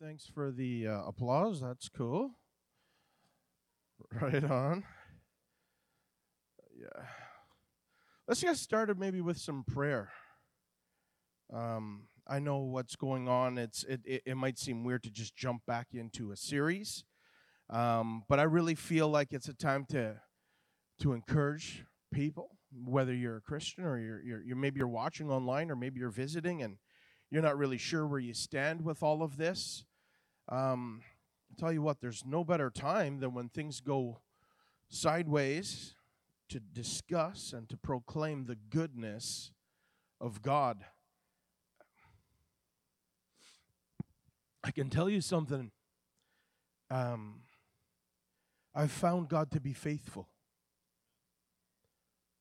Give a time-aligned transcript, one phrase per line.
[0.00, 1.60] Thanks for the uh, applause.
[1.60, 2.32] That's cool.
[4.20, 4.84] Right on.
[6.74, 7.04] Yeah.
[8.26, 10.08] Let's get started maybe with some prayer.
[11.52, 13.58] Um, I know what's going on.
[13.58, 17.04] It's it, it, it might seem weird to just jump back into a series,
[17.68, 20.16] um, but I really feel like it's a time to
[21.00, 25.70] to encourage people, whether you're a Christian or you're, you're, you're maybe you're watching online
[25.70, 26.76] or maybe you're visiting and
[27.30, 29.84] you're not really sure where you stand with all of this.
[30.48, 31.02] Um,
[31.50, 34.20] I'll tell you what, there's no better time than when things go
[34.88, 35.94] sideways
[36.48, 39.52] to discuss and to proclaim the goodness
[40.20, 40.84] of God.
[44.62, 45.70] I can tell you something.
[46.90, 47.42] Um,
[48.74, 50.28] I've found God to be faithful.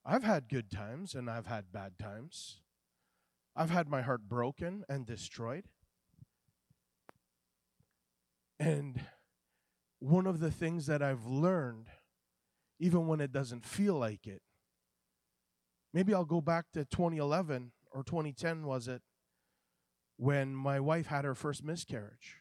[0.05, 2.57] I've had good times and I've had bad times.
[3.59, 5.65] I've had my heart broken and destroyed.
[8.57, 9.01] And
[9.99, 11.87] one of the things that I've learned,
[12.79, 14.41] even when it doesn't feel like it,
[15.93, 19.01] maybe I'll go back to 2011 or 2010, was it,
[20.15, 22.37] when my wife had her first miscarriage.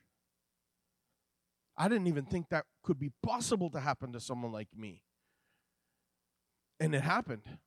[1.77, 5.03] I didn't even think that could be possible to happen to someone like me.
[6.79, 7.59] And it happened.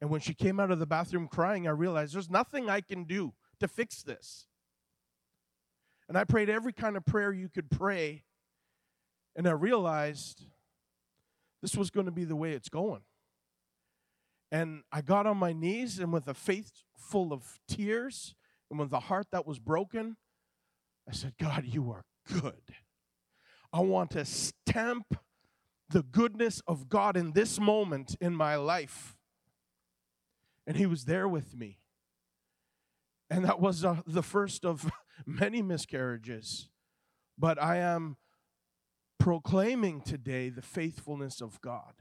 [0.00, 3.04] And when she came out of the bathroom crying, I realized there's nothing I can
[3.04, 4.46] do to fix this.
[6.08, 8.24] And I prayed every kind of prayer you could pray.
[9.36, 10.46] And I realized
[11.62, 13.02] this was going to be the way it's going.
[14.50, 18.34] And I got on my knees and with a faith full of tears
[18.70, 20.16] and with a heart that was broken,
[21.08, 22.04] I said, God, you are
[22.40, 22.62] good.
[23.72, 25.16] I want to stamp
[25.88, 29.16] the goodness of God in this moment in my life.
[30.66, 31.78] And He was there with me.
[33.28, 34.90] And that was uh, the first of
[35.26, 36.68] many miscarriages.
[37.38, 38.16] But I am
[39.18, 41.92] proclaiming today the faithfulness of God.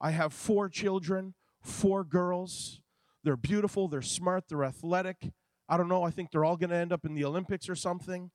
[0.00, 2.80] I have four children, four girls.
[3.22, 5.30] They're beautiful, they're smart, they're athletic.
[5.68, 7.76] I don't know, I think they're all going to end up in the Olympics or
[7.76, 8.30] something.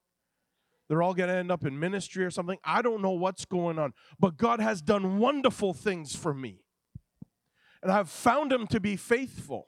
[0.88, 2.58] They're all going to end up in ministry or something.
[2.64, 6.62] I don't know what's going on, but God has done wonderful things for me.
[7.82, 9.68] And I've found Him to be faithful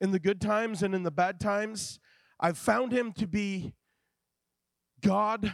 [0.00, 1.98] in the good times and in the bad times.
[2.38, 3.74] I've found Him to be
[5.02, 5.52] God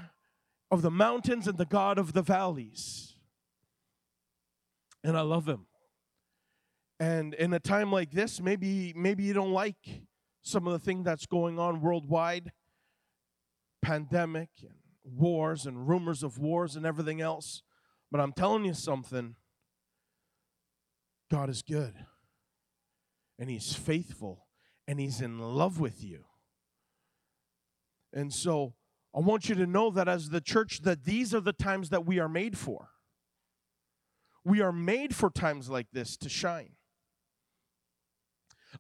[0.71, 3.17] of the mountains and the God of the valleys.
[5.05, 5.67] And I love Him.
[7.01, 10.03] And in a time like this, maybe maybe you don't like
[10.43, 12.53] some of the thing that's going on worldwide
[13.83, 17.63] pandemic and wars and rumors of wars and everything else.
[18.11, 19.35] But I'm telling you something
[21.33, 21.95] God is good,
[23.39, 24.45] and He's faithful,
[24.87, 26.27] and He's in love with you.
[28.13, 28.75] And so
[29.17, 32.05] I want you to know that as the church, that these are the times that
[32.05, 32.91] we are made for.
[34.45, 36.73] We are made for times like this to shine.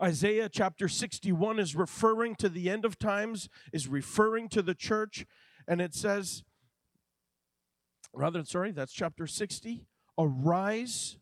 [0.03, 5.25] Isaiah chapter 61 is referring to the end of times, is referring to the church,
[5.67, 6.43] and it says,
[8.13, 9.87] rather, sorry, that's chapter 60.
[10.19, 11.17] Arise,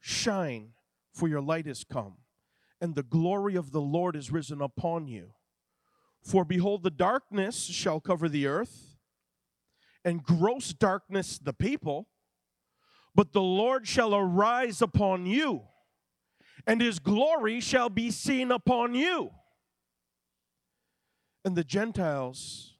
[0.00, 0.72] shine,
[1.12, 2.16] for your light is come,
[2.80, 5.32] and the glory of the Lord is risen upon you.
[6.22, 8.96] For behold, the darkness shall cover the earth,
[10.04, 12.08] and gross darkness the people,
[13.14, 15.62] but the Lord shall arise upon you
[16.66, 19.30] and his glory shall be seen upon you.
[21.44, 22.74] And the Gentiles,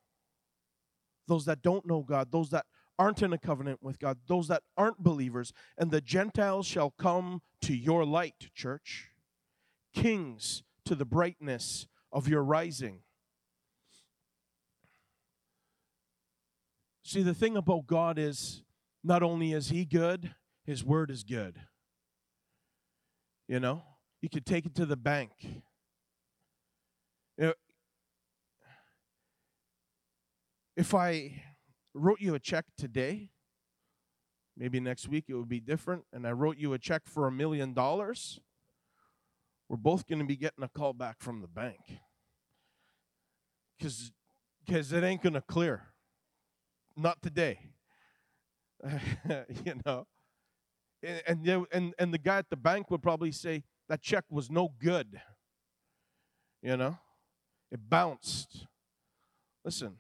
[1.29, 2.67] those that don't know God, those that
[2.99, 7.43] aren't in a covenant with God, those that aren't believers, and the Gentiles shall come
[7.63, 9.11] to your light, church.
[9.95, 13.01] Kings to the brightness of your rising.
[17.03, 18.63] See, the thing about God is
[19.05, 21.61] not only is He good, His word is good.
[23.49, 23.85] You know,
[24.21, 25.31] you could take it to the bank.
[27.39, 27.53] You know,
[30.77, 31.43] if I
[31.97, 33.31] wrote you a check today,
[34.57, 37.33] maybe next week it would be different, and I wrote you a check for a
[37.33, 38.41] million dollars,
[39.69, 41.81] we're both going to be getting a call back from the bank.
[43.77, 44.13] Because
[44.65, 45.85] because it ain't going to clear.
[46.97, 47.59] Not today.
[49.65, 50.07] you know
[51.03, 54.51] and, and, and, and the guy at the bank would probably say that check was
[54.51, 55.21] no good.
[56.63, 56.99] You know,
[57.71, 58.67] it bounced.
[59.65, 59.97] Listen,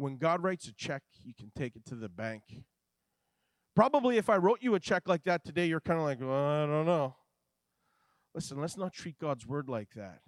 [0.00, 2.42] when God writes a check, you can take it to the bank.
[3.76, 6.30] Probably if I wrote you a check like that today, you're kind of like, well,
[6.30, 7.14] I don't know.
[8.34, 10.20] Listen, let's not treat God's word like that.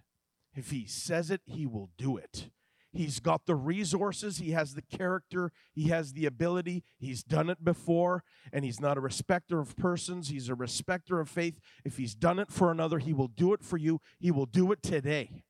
[0.55, 2.51] If He says it, He will do it.
[2.95, 6.85] He's got the resources, he has the character, he has the ability.
[6.99, 8.23] He's done it before,
[8.53, 11.59] and he's not a respecter of persons, he's a respecter of faith.
[11.87, 14.03] If he's done it for another, he will do it for you.
[14.19, 15.45] He will do it today.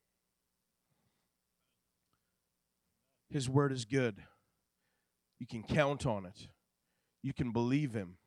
[3.33, 4.23] His word is good.
[5.39, 6.49] You can count on it.
[7.23, 8.19] You can believe him.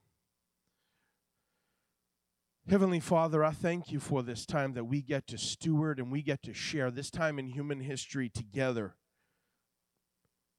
[2.68, 6.24] Heavenly Father, I thank you for this time that we get to steward and we
[6.24, 8.96] get to share this time in human history together.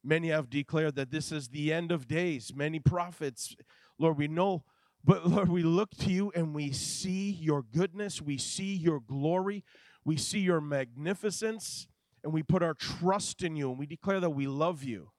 [0.05, 2.53] Many have declared that this is the end of days.
[2.55, 3.57] Many prophets,
[3.99, 4.63] Lord, we know,
[5.05, 9.65] but Lord, we look to you and we see your goodness, we see your glory,
[10.05, 11.89] we see your magnificence,
[12.27, 15.13] and we put our trust in you and we declare that we love you.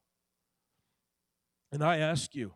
[1.71, 2.55] And I ask you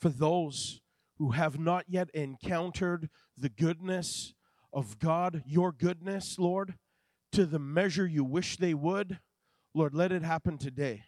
[0.00, 0.80] for those
[1.16, 4.34] who have not yet encountered the goodness
[4.72, 6.74] of God, your goodness, Lord,
[7.32, 9.18] to the measure you wish they would,
[9.74, 11.02] Lord, let it happen today.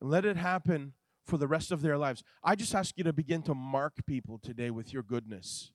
[0.00, 0.94] And let it happen
[1.26, 2.24] for the rest of their lives.
[2.42, 5.72] I just ask you to begin to mark people today with your goodness.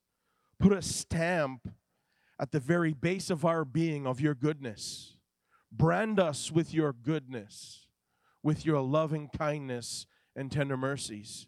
[0.58, 1.70] Put a stamp
[2.40, 5.16] at the very base of our being of your goodness.
[5.76, 7.88] Brand us with your goodness,
[8.44, 10.06] with your loving kindness
[10.36, 11.48] and tender mercies.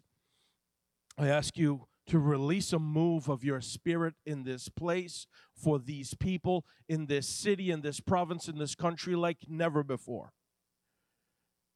[1.16, 6.14] I ask you to release a move of your spirit in this place for these
[6.14, 10.32] people, in this city, in this province, in this country, like never before.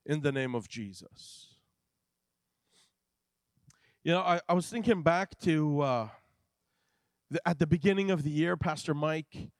[0.04, 1.54] In the name of Jesus.
[4.02, 6.08] You know, I, I was thinking back to uh,
[7.30, 9.50] the, at the beginning of the year, Pastor Mike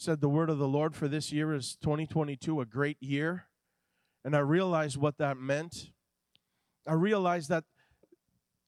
[0.00, 3.44] said the word of the Lord for this year is 2022, a great year.
[4.24, 5.90] And I realized what that meant.
[6.86, 7.64] I realized that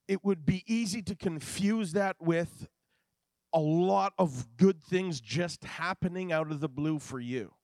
[0.06, 2.68] it would be easy to confuse that with
[3.54, 7.54] a lot of good things just happening out of the blue for you.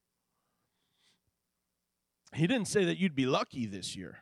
[2.35, 4.19] He didn't say that you'd be lucky this year.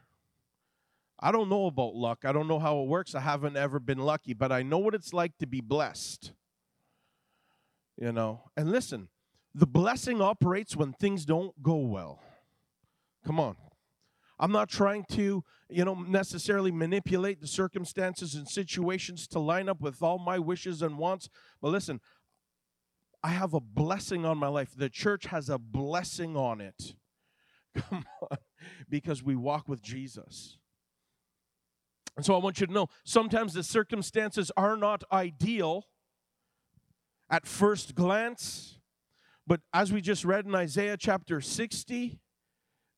[1.21, 2.25] I don't know about luck.
[2.25, 3.15] I don't know how it works.
[3.15, 6.33] I haven't ever been lucky, but I know what it's like to be blessed.
[7.97, 9.09] You know, and listen,
[9.57, 12.21] the blessing operates when things don't go well.
[13.25, 13.57] Come on.
[14.39, 19.81] I'm not trying to, you know, necessarily manipulate the circumstances and situations to line up
[19.81, 21.31] with all my wishes and wants.
[21.63, 22.03] But listen,
[23.23, 24.73] I have a blessing on my life.
[24.77, 26.95] The church has a blessing on it.
[27.77, 28.37] Come on,
[28.91, 30.59] because we walk with Jesus.
[32.15, 35.87] And so I want you to know sometimes the circumstances are not ideal
[37.31, 38.76] at first glance,
[39.47, 42.19] but as we just read in Isaiah chapter 60,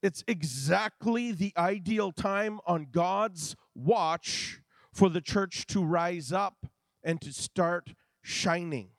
[0.03, 4.61] it's exactly the ideal time on God's watch
[4.93, 6.67] for the church to rise up
[7.03, 8.91] and to start shining.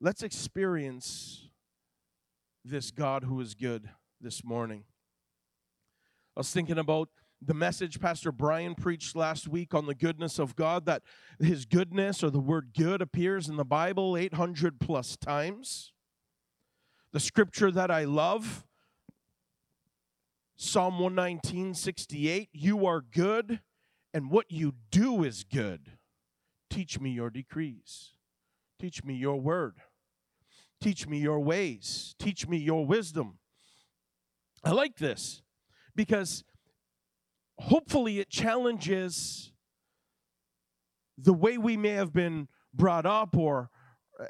[0.00, 1.48] Let's experience
[2.64, 3.88] this God who is good
[4.20, 4.84] this morning.
[6.36, 7.08] I was thinking about
[7.44, 11.02] the message Pastor Brian preached last week on the goodness of God, that
[11.40, 15.92] his goodness or the word good appears in the Bible 800 plus times.
[17.12, 18.64] The scripture that I love,
[20.56, 23.60] Psalm 119, 68, you are good,
[24.14, 25.92] and what you do is good.
[26.70, 28.12] Teach me your decrees.
[28.78, 29.74] Teach me your word.
[30.80, 32.14] Teach me your ways.
[32.18, 33.38] Teach me your wisdom.
[34.64, 35.42] I like this
[35.94, 36.44] because
[37.62, 39.52] hopefully it challenges
[41.16, 43.70] the way we may have been brought up or
[44.18, 44.24] uh,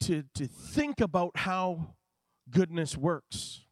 [0.00, 1.94] to, to think about how
[2.50, 3.66] goodness works.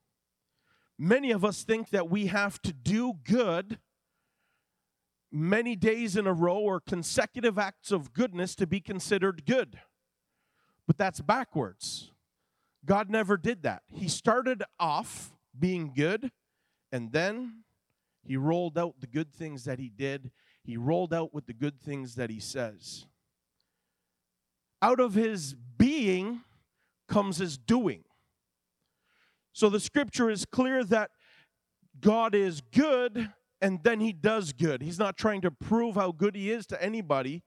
[0.98, 3.78] Many of us think that we have to do good
[5.30, 9.78] many days in a row or consecutive acts of goodness to be considered good.
[10.86, 12.10] But that's backwards.
[12.84, 13.82] God never did that.
[13.92, 16.30] He started off being good,
[16.90, 17.64] and then
[18.22, 20.30] he rolled out the good things that he did.
[20.64, 23.06] He rolled out with the good things that he says.
[24.82, 26.42] Out of his being
[27.08, 28.04] comes his doing.
[29.52, 31.10] So the scripture is clear that
[32.00, 34.82] God is good and then he does good.
[34.82, 37.42] He's not trying to prove how good he is to anybody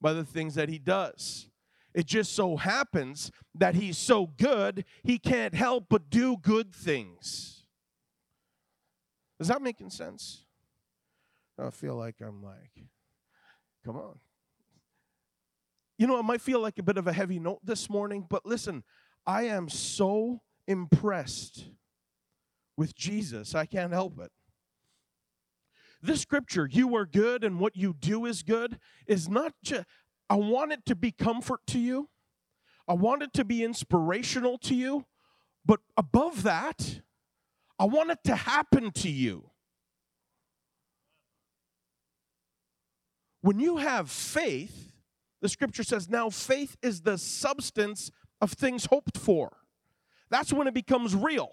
[0.00, 1.48] by the things that he does.
[1.94, 7.55] It just so happens that he's so good, he can't help but do good things.
[9.38, 10.44] Is that making sense?
[11.58, 12.84] I feel like I'm like,
[13.84, 14.18] come on.
[15.98, 18.44] You know, it might feel like a bit of a heavy note this morning, but
[18.44, 18.84] listen,
[19.26, 21.64] I am so impressed
[22.76, 23.54] with Jesus.
[23.54, 24.30] I can't help it.
[26.02, 29.84] This scripture, you are good and what you do is good, is not just,
[30.28, 32.10] I want it to be comfort to you.
[32.86, 35.06] I want it to be inspirational to you.
[35.64, 37.00] But above that,
[37.78, 39.50] I want it to happen to you.
[43.42, 44.92] When you have faith,
[45.40, 49.58] the scripture says, now faith is the substance of things hoped for.
[50.30, 51.50] That's when it becomes real.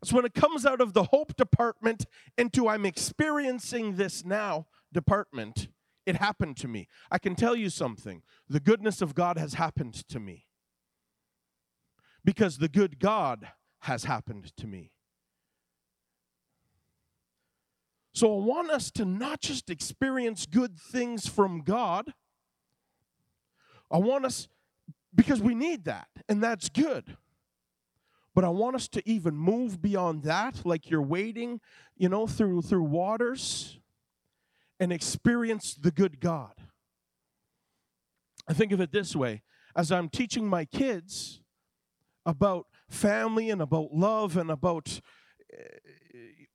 [0.00, 5.68] That's when it comes out of the hope department into I'm experiencing this now department.
[6.04, 6.88] It happened to me.
[7.10, 10.46] I can tell you something the goodness of God has happened to me
[12.24, 13.48] because the good God
[13.80, 14.90] has happened to me.
[18.14, 22.14] So I want us to not just experience good things from God.
[23.90, 24.48] I want us,
[25.14, 27.16] because we need that, and that's good.
[28.34, 31.60] But I want us to even move beyond that, like you're wading,
[31.96, 33.78] you know, through through waters
[34.78, 36.52] and experience the good God.
[38.48, 39.42] I think of it this way
[39.74, 41.40] as I'm teaching my kids
[42.24, 45.00] about family and about love and about
[45.52, 45.56] eh,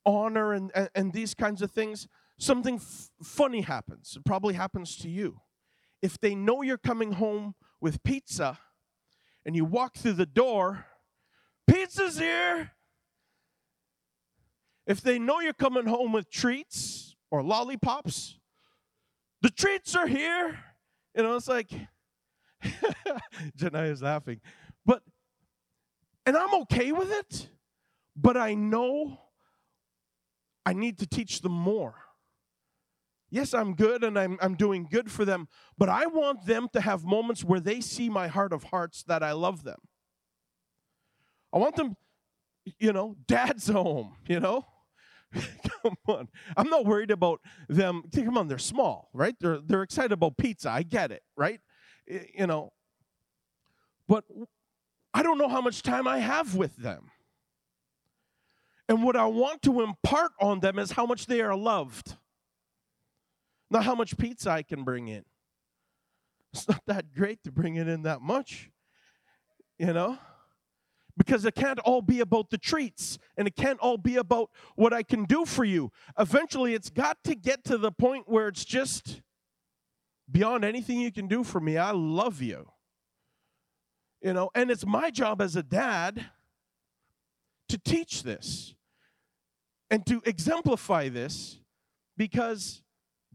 [0.06, 2.08] honor and, and, and these kinds of things,
[2.40, 4.16] something f- funny happens.
[4.18, 5.42] It probably happens to you.
[6.02, 8.60] If they know you're coming home with pizza
[9.46, 10.86] and you walk through the door,
[11.68, 12.72] pizza's here.
[14.88, 18.40] If they know you're coming home with treats or lollipops,
[19.42, 20.60] the treats are here.
[21.16, 21.70] You know, it's like,
[23.58, 24.42] Janai is laughing.
[26.32, 27.50] And I'm okay with it,
[28.16, 29.20] but I know
[30.66, 31.96] I need to teach them more.
[33.30, 36.80] Yes, I'm good and I'm, I'm doing good for them, but I want them to
[36.80, 39.80] have moments where they see my heart of hearts that I love them.
[41.52, 41.98] I want them,
[42.80, 44.66] you know, dad's home, you know?
[45.84, 46.30] come on.
[46.56, 48.04] I'm not worried about them.
[48.16, 49.36] Come on, they're small, right?
[49.38, 50.70] They're, they're excited about pizza.
[50.70, 51.60] I get it, right?
[52.08, 52.72] You know,
[54.08, 54.24] but
[55.13, 57.12] I don't know how much time I have with them.
[58.88, 62.18] And what I want to impart on them is how much they are loved,
[63.70, 65.24] not how much pizza I can bring in.
[66.53, 68.70] It's not that great to bring it in that much,
[69.80, 70.18] you know?
[71.18, 74.91] Because it can't all be about the treats and it can't all be about what
[74.91, 75.91] I can do for you.
[76.18, 79.22] Eventually, it's got to get to the point where it's just
[80.30, 81.77] beyond anything you can do for me.
[81.77, 82.68] I love you.
[84.22, 86.25] You know, and it's my job as a dad
[87.70, 88.75] to teach this
[89.90, 91.58] and to exemplify this
[92.18, 92.84] because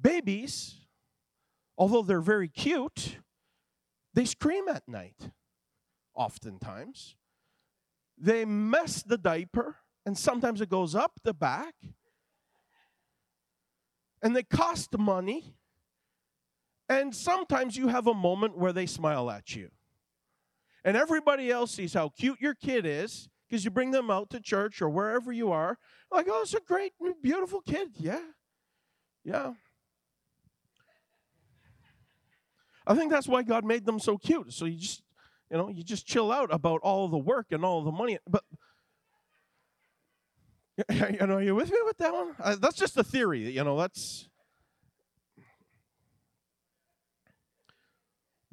[0.01, 0.87] babies,
[1.77, 3.19] although they're very cute,
[4.15, 5.31] they scream at night
[6.15, 7.17] oftentimes.
[8.19, 9.77] They mess the diaper,
[10.07, 11.75] and sometimes it goes up the back.
[14.23, 15.55] And they cost money.
[16.89, 19.71] And sometimes you have a moment where they smile at you.
[20.87, 24.41] And everybody else sees how cute your kid is because you bring them out to
[24.41, 25.79] church or wherever you are.
[26.13, 27.89] Like, oh, it's a great, beautiful kid.
[27.99, 28.21] Yeah.
[29.25, 29.55] Yeah.
[32.87, 34.53] I think that's why God made them so cute.
[34.53, 35.03] So you just,
[35.51, 38.19] you know, you just chill out about all the work and all the money.
[38.31, 38.45] But,
[40.89, 42.37] you know, are you with me with that one?
[42.39, 43.51] Uh, that's just a theory.
[43.51, 44.29] You know, that's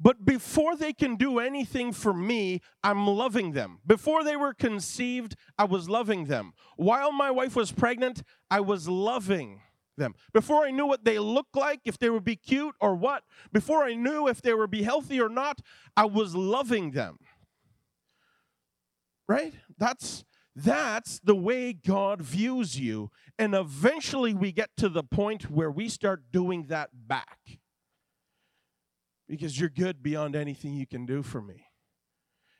[0.04, 3.78] But before they can do anything for me, I'm loving them.
[3.86, 6.52] Before they were conceived, I was loving them.
[6.76, 9.62] While my wife was pregnant, I was loving
[9.96, 10.14] them.
[10.34, 13.82] Before I knew what they looked like, if they would be cute or what, before
[13.82, 15.60] I knew if they would be healthy or not,
[15.96, 17.18] I was loving them.
[19.26, 19.54] Right?
[19.78, 20.22] That's
[20.54, 23.10] that's the way God views you.
[23.38, 27.58] And eventually we get to the point where we start doing that back
[29.28, 31.66] because you're good beyond anything you can do for me.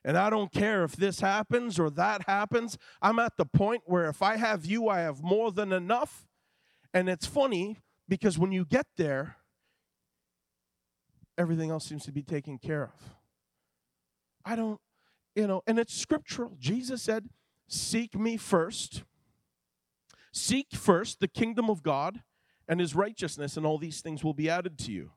[0.05, 2.77] And I don't care if this happens or that happens.
[3.01, 6.27] I'm at the point where if I have you, I have more than enough.
[6.93, 9.37] And it's funny because when you get there,
[11.39, 13.15] everything else seems to be taken care of.
[14.45, 14.79] I don't,
[15.35, 16.57] you know, and it's scriptural.
[16.59, 17.31] Jesus said,
[17.67, 19.05] Seek me first.
[20.33, 22.23] Seek first the kingdom of God
[22.69, 25.13] and his righteousness, and all these things will be added to you.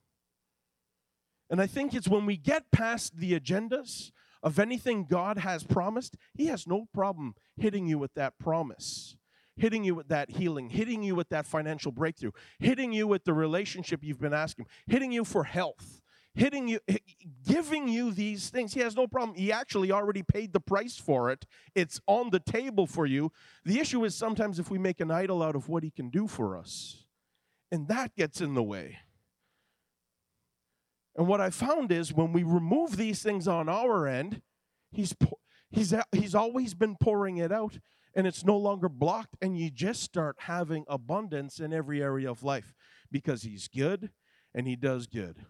[1.50, 4.12] And I think it's when we get past the agendas
[4.44, 9.16] of anything God has promised, He has no problem hitting you with that promise,
[9.56, 13.34] hitting you with that healing, hitting you with that financial breakthrough, hitting you with the
[13.34, 16.01] relationship you've been asking, hitting you for health,
[16.36, 16.80] hitting you,
[17.48, 18.74] giving you these things.
[18.74, 19.38] He has no problem.
[19.38, 23.32] He actually already paid the price for it, it's on the table for you.
[23.66, 26.27] The issue is sometimes if we make an idol out of what He can do
[26.27, 27.06] for us,
[27.72, 29.00] and that gets in the way.
[31.18, 34.42] And what I found is when we remove these things on our end,
[34.92, 35.16] he's
[35.70, 37.80] He's, he's always been pouring it out,
[38.16, 42.44] and it's no longer blocked, and you just start having abundance in every area of
[42.44, 42.74] life
[43.12, 44.12] because He's good
[44.54, 45.46] and He does good.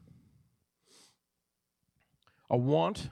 [2.49, 3.09] I want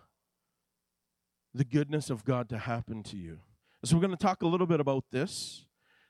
[1.53, 3.39] the goodness of God to happen to you.
[3.83, 5.65] So, we're going to talk a little bit about this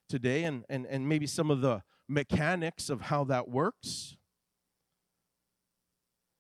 [0.08, 4.16] today and, and, and maybe some of the mechanics of how that works.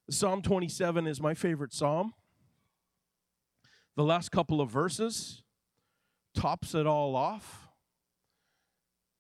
[0.10, 2.14] Psalm 27 is my favorite psalm.
[3.96, 5.42] The last couple of verses
[6.36, 7.68] tops it all off.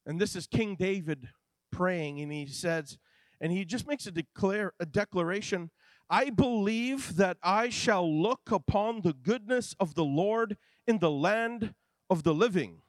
[0.05, 1.29] And this is King David
[1.71, 2.99] praying, and he says,
[3.41, 5.71] and he just makes a declare a declaration
[6.07, 11.73] I believe that I shall look upon the goodness of the Lord in the land
[12.11, 12.81] of the living.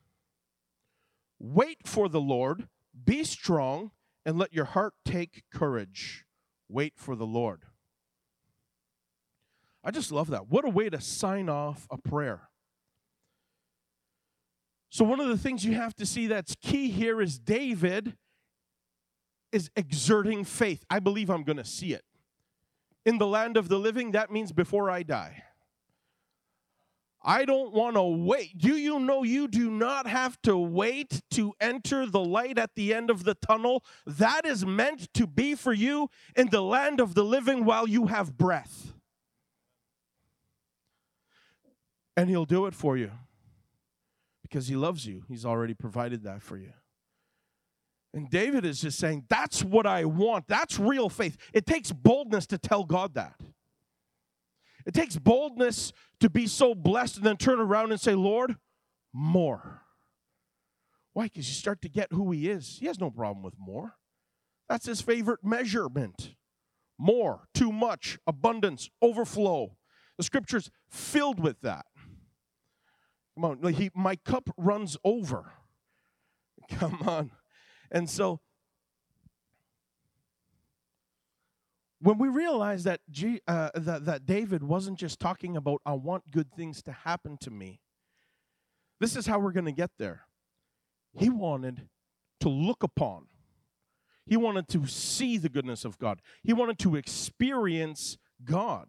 [1.38, 2.68] Wait for the Lord,
[3.04, 3.92] be strong,
[4.26, 6.26] and let your heart take courage.
[6.68, 7.62] Wait for the Lord.
[9.86, 10.48] I just love that.
[10.48, 12.48] What a way to sign off a prayer.
[14.90, 18.16] So, one of the things you have to see that's key here is David
[19.52, 20.84] is exerting faith.
[20.90, 22.02] I believe I'm going to see it.
[23.04, 25.44] In the land of the living, that means before I die.
[27.22, 28.58] I don't want to wait.
[28.58, 32.92] Do you know you do not have to wait to enter the light at the
[32.92, 33.84] end of the tunnel?
[34.04, 38.06] That is meant to be for you in the land of the living while you
[38.06, 38.95] have breath.
[42.16, 43.10] And He'll do it for you
[44.42, 45.24] because He loves you.
[45.28, 46.72] He's already provided that for you.
[48.14, 50.48] And David is just saying, That's what I want.
[50.48, 51.36] That's real faith.
[51.52, 53.34] It takes boldness to tell God that.
[54.86, 58.56] It takes boldness to be so blessed and then turn around and say, Lord,
[59.12, 59.82] more.
[61.12, 61.24] Why?
[61.24, 62.78] Because you start to get who He is.
[62.80, 63.96] He has no problem with more.
[64.68, 66.34] That's His favorite measurement.
[66.98, 69.76] More, too much, abundance, overflow.
[70.16, 71.84] The scripture's filled with that.
[73.36, 75.52] Come on, he, my cup runs over.
[76.70, 77.30] Come on.
[77.90, 78.40] And so
[82.00, 86.30] when we realize that, G, uh, that, that David wasn't just talking about, I want
[86.30, 87.80] good things to happen to me,
[89.00, 90.22] this is how we're going to get there.
[91.18, 91.88] He wanted
[92.40, 93.26] to look upon,
[94.24, 98.88] he wanted to see the goodness of God, he wanted to experience God.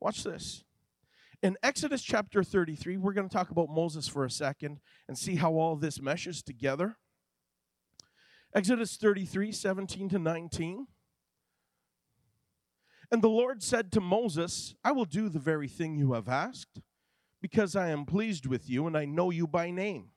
[0.00, 0.62] Watch this.
[1.46, 5.36] In Exodus chapter 33, we're going to talk about Moses for a second and see
[5.36, 6.96] how all this meshes together.
[8.52, 10.88] Exodus 33, 17 to 19.
[13.12, 16.80] And the Lord said to Moses, I will do the very thing you have asked,
[17.40, 20.08] because I am pleased with you and I know you by name.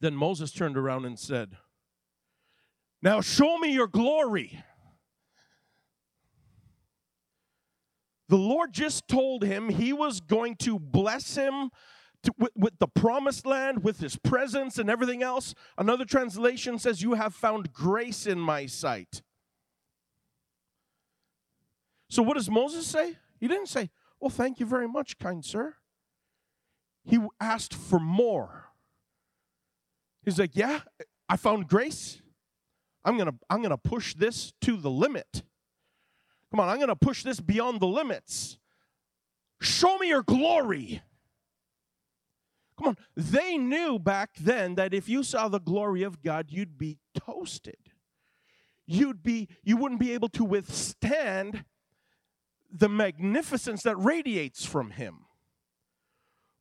[0.00, 1.58] Then Moses turned around and said,
[3.02, 4.64] Now show me your glory.
[8.32, 11.68] The Lord just told him he was going to bless him
[12.22, 15.54] to, with, with, the promised land, with his presence and everything else.
[15.76, 19.20] Another translation says, You have found grace in my sight.
[22.08, 23.18] So, what does Moses say?
[23.38, 25.74] He didn't say, Well, thank you very much, kind sir.
[27.04, 28.70] He asked for more.
[30.24, 30.80] He's like, Yeah,
[31.28, 32.22] I found grace.
[33.04, 35.42] I'm going to I'm going to push this to the limit.
[36.52, 38.58] Come on, I'm going to push this beyond the limits.
[39.62, 41.00] Show me your glory.
[42.78, 46.76] Come on, they knew back then that if you saw the glory of God, you'd
[46.76, 47.78] be toasted.
[48.84, 51.64] You'd be you wouldn't be able to withstand
[52.70, 55.24] the magnificence that radiates from him.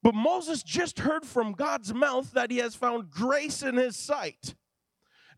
[0.01, 4.56] But Moses just heard from God's mouth that he has found grace in his sight.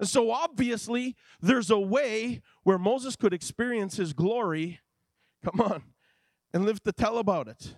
[0.09, 4.79] So obviously, there's a way where Moses could experience his glory.
[5.43, 5.83] Come on,
[6.53, 7.75] and live to tell about it.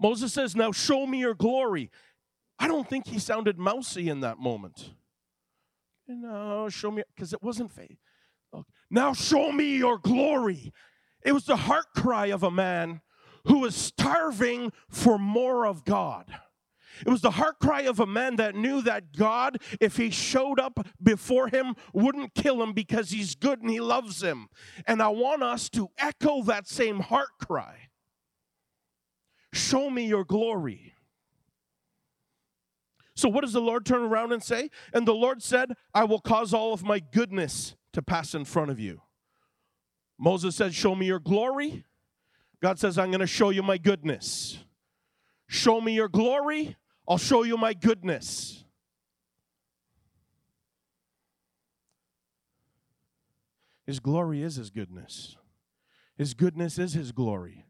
[0.00, 1.90] Moses says, Now show me your glory.
[2.58, 4.90] I don't think he sounded mousy in that moment.
[6.06, 7.98] No, show me, because it wasn't faith.
[8.90, 10.72] Now show me your glory.
[11.24, 13.00] It was the heart cry of a man
[13.46, 16.26] who was starving for more of God.
[17.04, 20.58] It was the heart cry of a man that knew that God, if he showed
[20.60, 24.48] up before him, wouldn't kill him because he's good and he loves him.
[24.86, 27.88] And I want us to echo that same heart cry.
[29.52, 30.94] Show me your glory.
[33.14, 34.70] So, what does the Lord turn around and say?
[34.94, 38.70] And the Lord said, I will cause all of my goodness to pass in front
[38.70, 39.02] of you.
[40.18, 41.84] Moses said, Show me your glory.
[42.62, 44.58] God says, I'm going to show you my goodness.
[45.48, 46.76] Show me your glory.
[47.08, 48.64] I'll show you my goodness.
[53.84, 55.36] His glory is His goodness.
[56.16, 57.66] His goodness is His glory.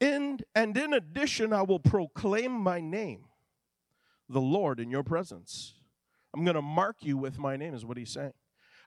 [0.00, 3.26] In, and in addition, I will proclaim my name,
[4.28, 5.74] the Lord, in your presence.
[6.34, 8.32] I'm going to mark you with my name, is what he's saying.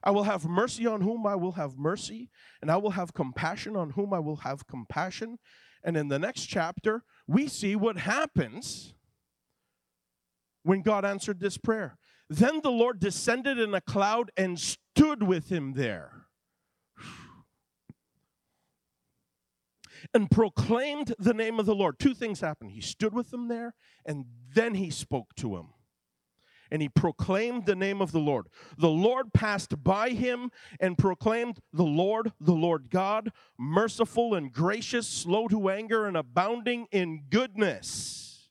[0.02, 2.30] I will have mercy on whom I will have mercy,
[2.60, 5.38] and I will have compassion on whom I will have compassion.
[5.82, 8.94] And in the next chapter, we see what happens
[10.62, 11.98] when God answered this prayer.
[12.28, 16.26] Then the Lord descended in a cloud and stood with him there.
[20.14, 21.98] and proclaimed the name of the Lord.
[21.98, 22.72] Two things happened.
[22.72, 25.68] He stood with them there, and then he spoke to him.
[26.70, 28.48] And he proclaimed the name of the Lord.
[28.78, 30.50] The Lord passed by him
[30.80, 36.86] and proclaimed, The Lord, the Lord God, merciful and gracious, slow to anger, and abounding
[36.90, 38.48] in goodness.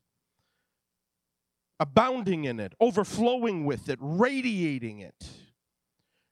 [1.79, 5.27] Abounding in it, overflowing with it, radiating it.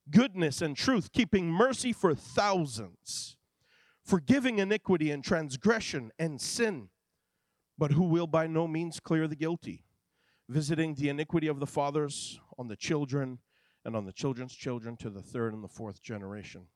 [0.10, 3.36] Goodness and truth, keeping mercy for thousands
[4.04, 6.90] forgiving iniquity and transgression and sin,
[7.78, 9.84] but who will by no means clear the guilty,
[10.50, 13.40] visiting the iniquity of the fathers on the children
[13.86, 16.68] and on the children's children to the third and the fourth generation.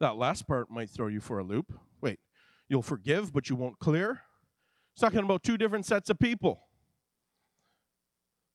[0.00, 1.72] That last part might throw you for a loop.
[2.00, 2.18] Wait,
[2.68, 4.22] you'll forgive, but you won't clear?
[4.92, 6.66] It's talking about two different sets of people.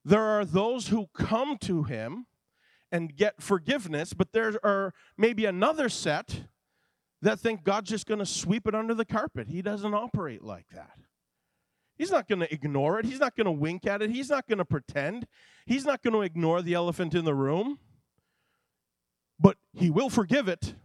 [0.03, 2.27] There are those who come to him
[2.91, 6.41] and get forgiveness, but there are maybe another set
[7.21, 9.47] that think God's just going to sweep it under the carpet.
[9.47, 10.97] He doesn't operate like that.
[11.97, 13.05] He's not going to ignore it.
[13.05, 14.09] He's not going to wink at it.
[14.09, 15.27] He's not going to pretend.
[15.65, 17.79] He's not going to ignore the elephant in the room.
[19.39, 20.75] But he will forgive it.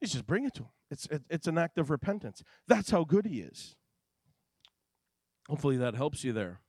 [0.00, 0.68] He's just bring it to him.
[0.90, 2.42] It's, it, it's an act of repentance.
[2.66, 3.76] That's how good he is.
[5.48, 6.60] Hopefully that helps you there.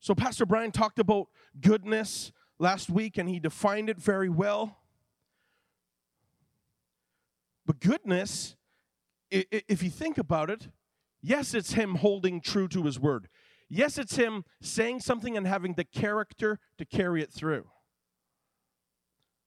[0.00, 1.28] So, Pastor Brian talked about
[1.60, 4.78] goodness last week and he defined it very well.
[7.64, 8.56] But goodness,
[9.30, 10.68] if you think about it,
[11.22, 13.28] yes, it's him holding true to his word.
[13.68, 17.66] Yes, it's him saying something and having the character to carry it through.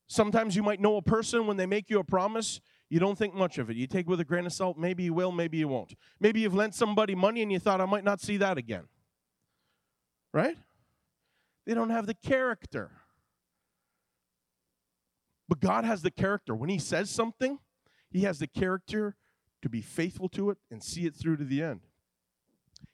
[0.07, 3.33] Sometimes you might know a person when they make you a promise, you don't think
[3.33, 3.75] much of it.
[3.75, 4.77] You take it with a grain of salt.
[4.77, 5.95] Maybe you will, maybe you won't.
[6.19, 8.85] Maybe you've lent somebody money and you thought, I might not see that again.
[10.33, 10.57] Right?
[11.65, 12.91] They don't have the character.
[15.47, 16.55] But God has the character.
[16.55, 17.59] When He says something,
[18.15, 19.15] he has the character
[19.65, 21.81] to be faithful to it and see it through to the end.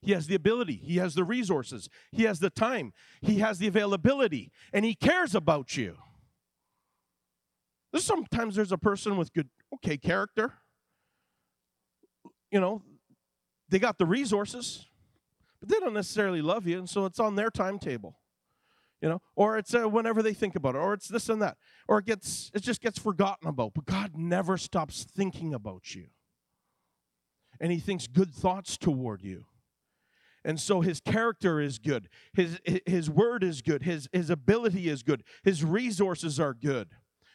[0.01, 3.67] He has the ability, he has the resources, he has the time, he has the
[3.67, 5.97] availability, and he cares about you.
[7.91, 10.53] There's sometimes there's a person with good, okay, character.
[12.49, 12.83] You know,
[13.67, 14.87] they got the resources,
[15.59, 18.15] but they don't necessarily love you, and so it's on their timetable
[19.01, 21.57] you know or it's uh, whenever they think about it or it's this and that
[21.87, 26.05] or it gets it just gets forgotten about but god never stops thinking about you
[27.61, 29.45] and he thinks good thoughts toward you.
[30.43, 32.09] And so his character is good.
[32.33, 33.83] His his word is good.
[33.83, 35.23] His his ability is good.
[35.43, 36.89] His resources are good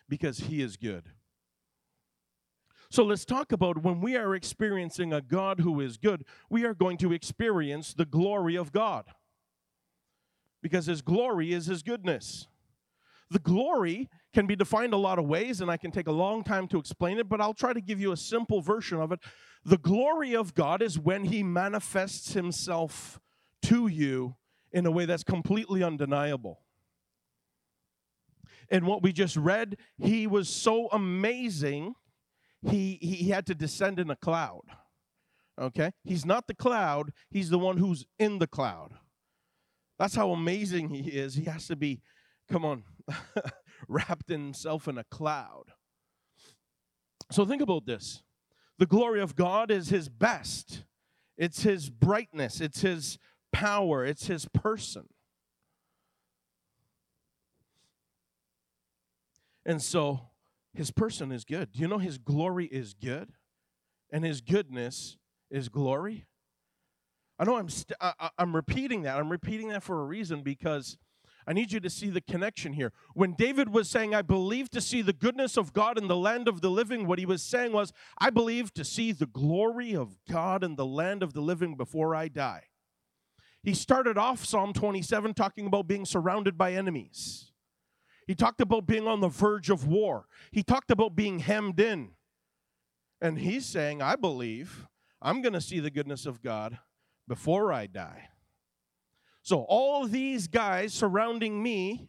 [0.08, 1.10] because he is good.
[2.90, 6.74] So let's talk about when we are experiencing a God who is good, we are
[6.74, 9.06] going to experience the glory of God.
[10.60, 12.48] Because his glory is his goodness.
[13.30, 16.44] The glory can be defined a lot of ways, and I can take a long
[16.44, 19.20] time to explain it, but I'll try to give you a simple version of it.
[19.64, 23.18] The glory of God is when he manifests himself
[23.62, 24.36] to you
[24.72, 26.60] in a way that's completely undeniable.
[28.68, 31.94] And what we just read, he was so amazing,
[32.60, 34.64] he, he had to descend in a cloud.
[35.58, 35.92] Okay?
[36.04, 38.92] He's not the cloud, he's the one who's in the cloud.
[39.98, 41.36] That's how amazing he is.
[41.36, 42.02] He has to be,
[42.50, 42.84] come on,
[43.88, 45.72] wrapped himself in a cloud.
[47.30, 48.22] So think about this
[48.78, 50.84] the glory of God is his best,
[51.36, 53.18] it's his brightness, it's his
[53.52, 55.08] power, it's his person.
[59.64, 60.20] And so
[60.74, 61.72] his person is good.
[61.72, 63.32] Do you know his glory is good?
[64.12, 65.16] And his goodness
[65.50, 66.26] is glory?
[67.38, 69.18] I know I'm st- I, am repeating that.
[69.18, 70.96] I'm repeating that for a reason because
[71.46, 72.92] I need you to see the connection here.
[73.14, 76.48] When David was saying, I believe to see the goodness of God in the land
[76.48, 80.16] of the living, what he was saying was, I believe to see the glory of
[80.28, 82.64] God in the land of the living before I die.
[83.62, 87.52] He started off Psalm 27 talking about being surrounded by enemies.
[88.26, 90.26] He talked about being on the verge of war.
[90.50, 92.10] He talked about being hemmed in.
[93.20, 94.86] And he's saying, I believe
[95.22, 96.78] I'm going to see the goodness of God
[97.28, 98.30] before I die.
[99.46, 102.08] So, all these guys surrounding me,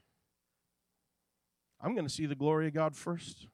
[1.79, 3.45] I'm going to see the glory of God first.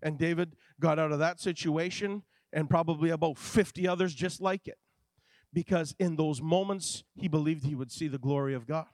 [0.00, 4.78] And David got out of that situation and probably about 50 others just like it.
[5.52, 8.86] Because in those moments, he believed he would see the glory of God.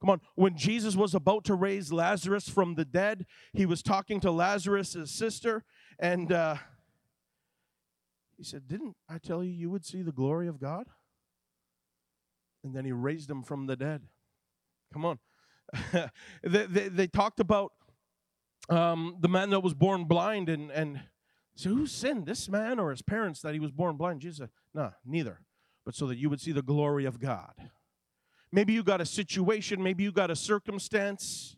[0.00, 4.20] Come on, when Jesus was about to raise Lazarus from the dead, he was talking
[4.20, 5.64] to Lazarus' sister,
[5.98, 6.54] and uh,
[8.38, 10.86] he said, Didn't I tell you you would see the glory of God?
[12.62, 14.02] And then he raised him from the dead.
[14.92, 15.18] Come on.
[16.42, 17.72] they, they, they, talked about
[18.68, 21.00] um, the man that was born blind, and, and
[21.54, 24.20] so who sinned, this man or his parents, that he was born blind?
[24.20, 25.40] Jesus said, No, neither,
[25.84, 27.52] but so that you would see the glory of God.
[28.52, 31.56] Maybe you got a situation, maybe you got a circumstance,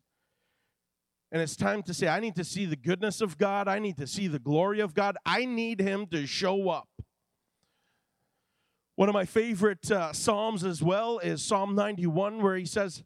[1.33, 3.67] and it's time to say, I need to see the goodness of God.
[3.67, 5.17] I need to see the glory of God.
[5.25, 6.88] I need Him to show up.
[8.95, 13.03] One of my favorite uh, Psalms as well is Psalm 91, where he says,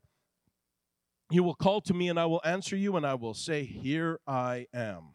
[1.30, 4.18] You will call to me, and I will answer you, and I will say, Here
[4.26, 5.14] I am.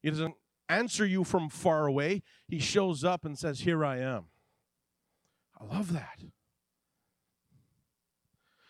[0.00, 0.34] He doesn't
[0.68, 4.26] answer you from far away, he shows up and says, Here I am.
[5.60, 6.20] I love that.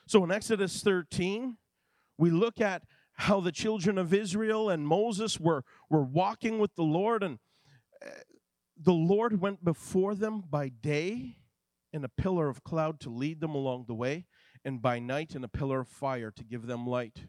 [0.06, 1.58] So in Exodus 13,
[2.16, 2.82] we look at
[3.14, 7.38] how the children of Israel and Moses were, were walking with the Lord, and
[8.04, 8.08] uh,
[8.80, 11.36] the Lord went before them by day
[11.92, 14.26] in a pillar of cloud to lead them along the way,
[14.64, 17.26] and by night in a pillar of fire to give them light,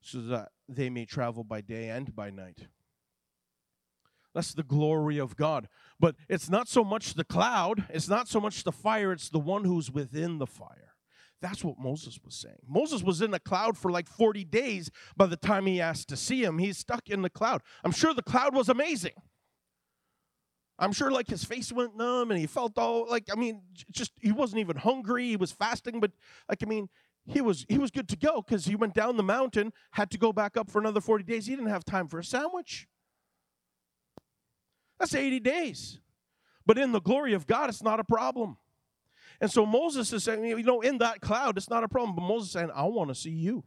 [0.00, 2.68] so that they may travel by day and by night.
[4.34, 5.68] That's the glory of God.
[6.00, 9.38] But it's not so much the cloud, it's not so much the fire, it's the
[9.38, 10.94] one who's within the fire.
[11.42, 12.60] That's what Moses was saying.
[12.68, 16.16] Moses was in a cloud for like 40 days by the time he asked to
[16.16, 16.58] see him.
[16.58, 17.62] He's stuck in the cloud.
[17.84, 19.14] I'm sure the cloud was amazing.
[20.82, 24.12] I'm sure like his face went numb and he felt all like I mean just
[24.20, 25.28] he wasn't even hungry.
[25.28, 26.10] He was fasting, but
[26.48, 26.88] like I mean
[27.24, 30.18] he was he was good to go because he went down the mountain, had to
[30.18, 31.46] go back up for another 40 days.
[31.46, 32.88] He didn't have time for a sandwich.
[34.98, 36.00] That's 80 days.
[36.66, 38.56] But in the glory of God, it's not a problem.
[39.40, 42.14] And so Moses is saying, you know, in that cloud, it's not a problem.
[42.14, 43.64] But Moses saying, I want to see you.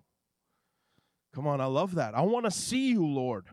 [1.34, 2.16] Come on, I love that.
[2.16, 3.48] I want to see you, Lord.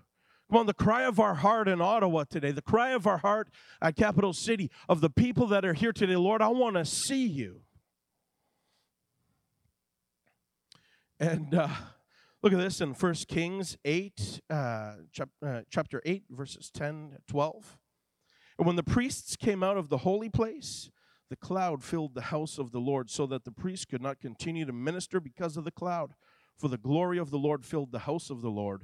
[0.53, 3.49] Come on, the cry of our heart in Ottawa today, the cry of our heart
[3.81, 7.27] at Capital City, of the people that are here today, Lord, I want to see
[7.27, 7.63] you.
[11.19, 11.69] And uh,
[12.43, 17.79] look at this in 1 Kings 8, uh, chap- uh, chapter 8, verses 10 12.
[18.59, 20.91] And when the priests came out of the holy place,
[21.31, 24.67] the cloud filled the house of the Lord, so that the priests could not continue
[24.67, 26.13] to minister because of the cloud,
[26.59, 28.83] for the glory of the Lord filled the house of the Lord.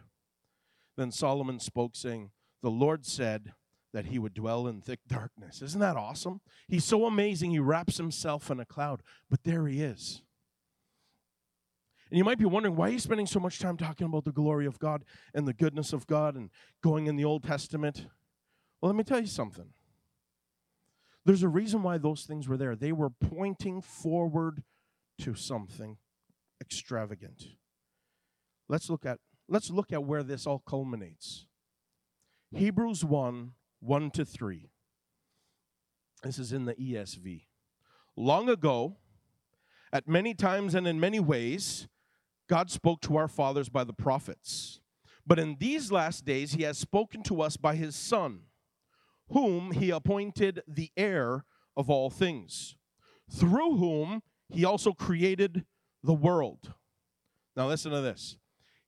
[0.99, 3.53] Then Solomon spoke, saying, The Lord said
[3.95, 5.63] that he would dwell in thick darkness.
[5.63, 6.41] Isn't that awesome?
[6.67, 10.23] He's so amazing, he wraps himself in a cloud, but there he is.
[12.11, 14.33] And you might be wondering, why are you spending so much time talking about the
[14.33, 16.51] glory of God and the goodness of God and
[16.83, 18.07] going in the Old Testament?
[18.81, 19.69] Well, let me tell you something.
[21.25, 22.75] There's a reason why those things were there.
[22.75, 24.65] They were pointing forward
[25.21, 25.99] to something
[26.61, 27.45] extravagant.
[28.69, 31.47] Let's look at let's look at where this all culminates.
[32.55, 34.71] Hebrews 1 1 to 3.
[36.23, 37.43] This is in the ESV.
[38.17, 38.97] Long ago,
[39.93, 41.87] at many times and in many ways,
[42.49, 44.81] God spoke to our fathers by the prophets.
[45.25, 48.41] But in these last days, He has spoken to us by His Son
[49.31, 51.45] whom he appointed the heir
[51.77, 52.77] of all things,
[53.31, 55.65] through whom he also created
[56.03, 56.75] the world.
[57.57, 58.37] Now, listen to this.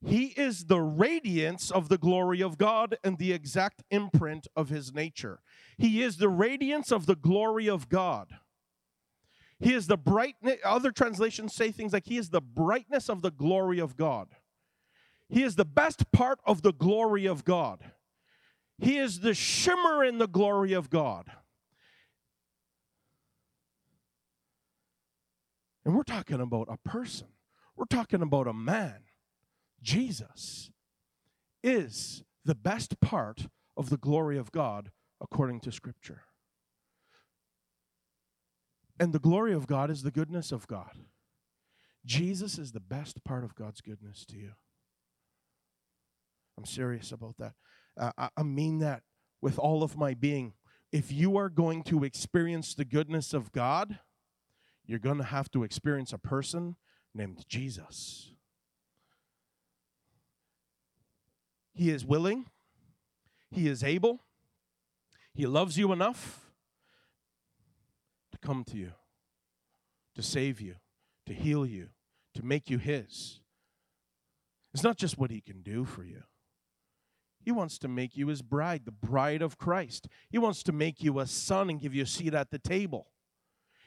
[0.02, 4.94] He is the radiance of the glory of God and the exact imprint of his
[4.94, 5.40] nature.
[5.76, 8.28] He is the radiance of the glory of God.
[9.58, 13.30] He is the brightness, other translations say things like, He is the brightness of the
[13.30, 14.28] glory of God.
[15.28, 17.92] He is the best part of the glory of God.
[18.78, 21.30] He is the shimmer in the glory of God.
[25.84, 27.28] And we're talking about a person,
[27.76, 29.02] we're talking about a man.
[29.82, 30.70] Jesus
[31.62, 34.90] is the best part of the glory of God
[35.20, 36.22] according to Scripture.
[38.98, 41.04] And the glory of God is the goodness of God.
[42.04, 44.52] Jesus is the best part of God's goodness to you.
[46.58, 47.54] I'm serious about that.
[47.96, 49.02] Uh, I mean that
[49.40, 50.52] with all of my being.
[50.92, 54.00] If you are going to experience the goodness of God,
[54.84, 56.76] you're going to have to experience a person
[57.14, 58.29] named Jesus.
[61.80, 62.44] He is willing,
[63.50, 64.20] He is able,
[65.32, 66.50] He loves you enough
[68.32, 68.92] to come to you,
[70.14, 70.74] to save you,
[71.24, 71.88] to heal you,
[72.34, 73.40] to make you His.
[74.74, 76.24] It's not just what He can do for you.
[77.42, 80.06] He wants to make you His bride, the bride of Christ.
[80.28, 83.06] He wants to make you a son and give you a seat at the table.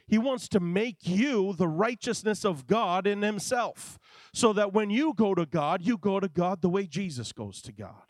[0.08, 3.98] He wants to make you the righteousness of God in Himself,
[4.34, 7.62] so that when you go to God, you go to God the way Jesus goes
[7.64, 8.04] to God.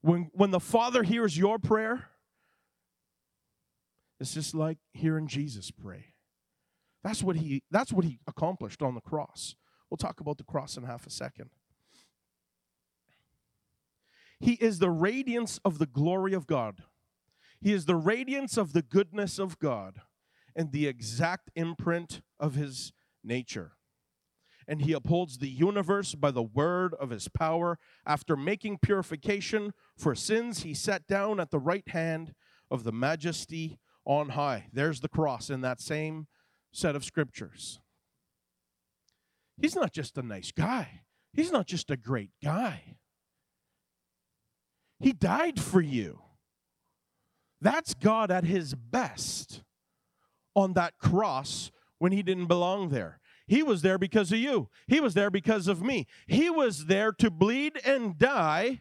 [0.00, 2.08] When, when the Father hears your prayer,
[4.18, 6.12] it's just like hearing Jesus pray.
[7.02, 9.56] That's what he that's what he accomplished on the cross.
[9.90, 11.50] We'll talk about the cross in half a second.
[14.38, 16.82] He is the radiance of the glory of God.
[17.60, 20.02] He is the radiance of the goodness of God
[20.54, 22.92] and the exact imprint of his
[23.24, 23.72] nature.
[24.68, 27.78] And he upholds the universe by the word of his power.
[28.06, 32.34] After making purification for sins, he sat down at the right hand
[32.70, 34.66] of the majesty on high.
[34.72, 36.26] There's the cross in that same
[36.72, 37.80] set of scriptures.
[39.60, 42.96] He's not just a nice guy, he's not just a great guy.
[45.00, 46.20] He died for you.
[47.60, 49.62] That's God at his best
[50.54, 53.20] on that cross when he didn't belong there.
[53.46, 54.68] He was there because of you.
[54.86, 56.06] He was there because of me.
[56.26, 58.80] He was there to bleed and die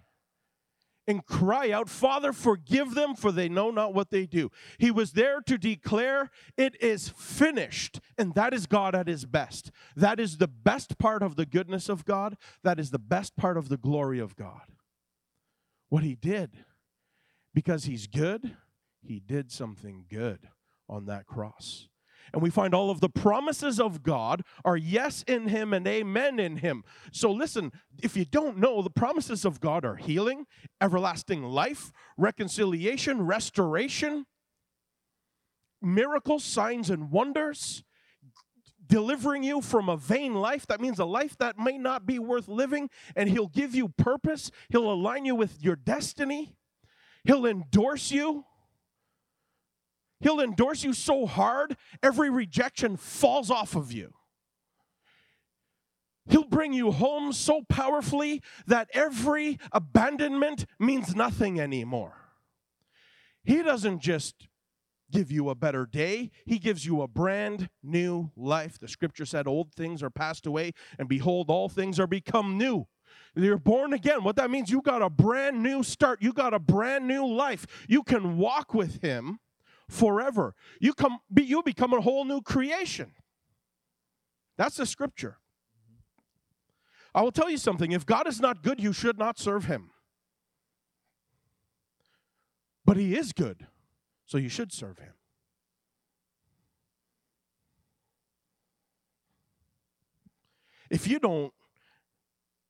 [1.08, 4.50] and cry out, Father, forgive them, for they know not what they do.
[4.78, 8.00] He was there to declare, It is finished.
[8.18, 9.72] And that is God at his best.
[9.96, 12.38] That is the best part of the goodness of God.
[12.64, 14.72] That is the best part of the glory of God.
[15.90, 16.52] What he did,
[17.54, 18.56] because he's good,
[19.02, 20.48] he did something good
[20.91, 21.88] on that cross.
[22.34, 26.39] And we find all of the promises of God are yes in Him and amen
[26.39, 26.84] in Him.
[27.12, 30.45] So listen, if you don't know, the promises of God are healing,
[30.80, 34.25] everlasting life, reconciliation, restoration,
[35.82, 37.84] miracles, signs, and wonders,
[38.86, 40.67] delivering you from a vain life.
[40.67, 44.51] That means a life that may not be worth living, and He'll give you purpose,
[44.69, 46.56] He'll align you with your destiny,
[47.25, 48.45] He'll endorse you.
[50.22, 54.14] He'll endorse you so hard, every rejection falls off of you.
[56.30, 62.14] He'll bring you home so powerfully that every abandonment means nothing anymore.
[63.44, 64.48] He doesn't just
[65.12, 68.80] give you a better day, He gives you a brand new life.
[68.80, 72.88] The scripture said, Old things are passed away, and behold, all things are become new.
[73.36, 74.24] You're born again.
[74.24, 76.22] What that means, you got a brand new start.
[76.22, 77.66] You got a brand new life.
[77.90, 79.40] You can walk with Him
[79.91, 80.56] forever.
[80.80, 83.12] You come, you become a whole new creation.
[84.58, 85.38] That's the scripture.
[87.13, 89.91] I will tell you something if God is not good, you should not serve him.
[92.86, 93.67] But he is good,
[94.25, 95.13] so you should serve him.
[100.89, 101.54] If you don't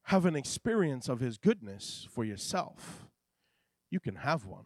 [0.05, 3.05] have an experience of his goodness for yourself,
[3.91, 4.65] you can have one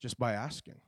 [0.00, 0.80] just by asking.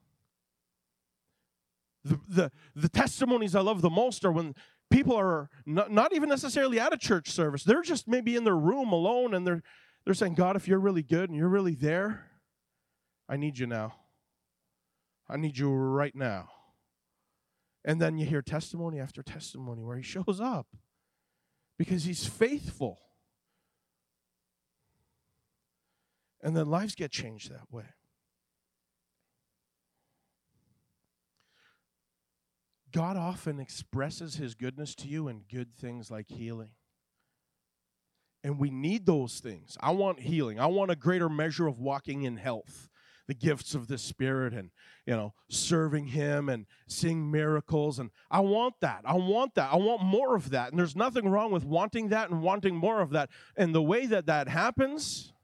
[2.07, 4.55] The, the, the testimonies I love the most are when
[4.90, 7.64] people are not, not even necessarily at a church service.
[7.64, 9.62] They're just maybe in their room alone and they're,
[10.05, 12.27] they're saying, God, if you're really good and you're really there,
[13.29, 13.95] I need you now.
[15.29, 16.49] I need you right now.
[17.85, 20.69] And then you hear testimony after testimony where he shows up
[21.77, 22.99] because he's faithful.
[26.42, 27.87] And then lives get changed that way.
[32.97, 36.71] God often expresses his goodness to you in good things like healing.
[38.43, 39.77] And we need those things.
[39.81, 40.59] I want healing.
[40.59, 42.89] I want a greater measure of walking in health,
[43.29, 44.71] the gifts of the Spirit, and
[45.05, 47.99] you know, serving Him and seeing miracles.
[47.99, 49.03] And I want that.
[49.05, 49.75] I want that.
[49.75, 50.71] I want more of that.
[50.71, 53.29] And there's nothing wrong with wanting that and wanting more of that.
[53.59, 55.35] And the way that that happens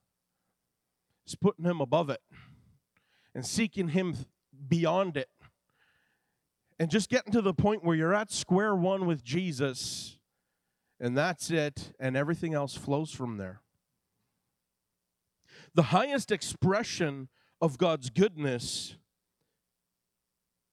[1.27, 2.23] is putting Him above it
[3.35, 4.17] and seeking Him
[4.69, 5.29] beyond it
[6.79, 10.19] and just getting to the point where you're at square one with Jesus,
[11.01, 13.61] and that's it, and everything else flows from there.
[15.75, 17.29] The highest expression
[17.61, 18.97] of God's goodness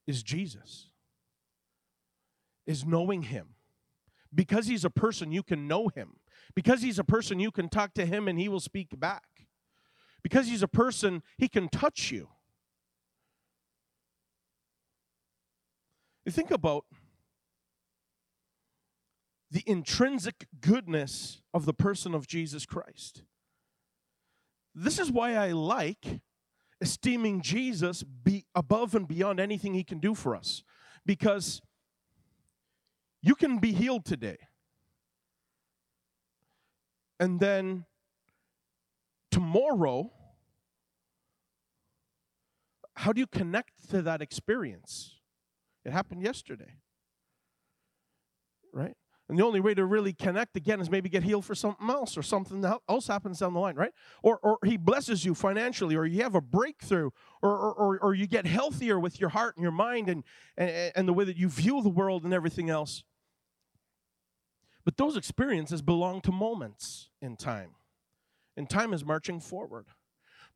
[0.08, 0.90] is Jesus,
[2.66, 3.50] is knowing Him.
[4.34, 6.18] Because He's a person, you can know Him.
[6.56, 9.48] Because He's a person, you can talk to Him and He will speak back.
[10.22, 12.30] Because He's a person, He can touch you.
[16.30, 16.86] You think about
[19.50, 23.24] the intrinsic goodness of the person of Jesus Christ.
[24.76, 26.22] This is why I like
[26.80, 30.62] esteeming Jesus be above and beyond anything he can do for us
[31.04, 31.64] because
[33.22, 34.38] You can be healed today.
[37.20, 37.86] And then
[39.32, 40.12] tomorrow,
[42.96, 45.19] how do you connect to that experience?
[45.90, 46.76] It happened yesterday.
[48.72, 48.96] Right?
[49.28, 52.16] And the only way to really connect again is maybe get healed for something else
[52.16, 53.92] or something else happens down the line, right?
[54.22, 57.10] Or, or he blesses you financially or you have a breakthrough
[57.42, 60.24] or, or, or you get healthier with your heart and your mind and,
[60.58, 63.04] and, and the way that you view the world and everything else.
[64.86, 67.72] But those experiences belong to moments in time.
[68.56, 69.86] And time is marching forward.